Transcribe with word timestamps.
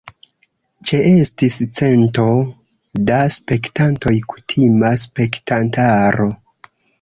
Ĉeestis 0.91 1.57
cento 1.79 2.25
da 3.09 3.19
spektantoj 3.35 4.15
kutima 4.35 4.91
spektantaro. 5.05 6.29